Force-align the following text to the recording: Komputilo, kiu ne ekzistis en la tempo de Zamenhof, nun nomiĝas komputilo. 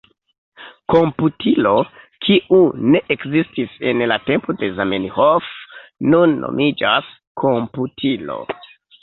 Komputilo, 0.91 1.73
kiu 2.27 2.61
ne 2.95 3.01
ekzistis 3.17 3.75
en 3.91 4.01
la 4.13 4.17
tempo 4.31 4.57
de 4.63 4.71
Zamenhof, 4.81 5.53
nun 6.15 6.35
nomiĝas 6.47 7.13
komputilo. 7.45 8.41